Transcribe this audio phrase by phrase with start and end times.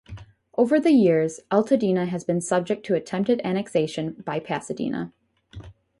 [0.57, 5.13] Over the years Altadena has been subject to attempted annexation by Pasadena.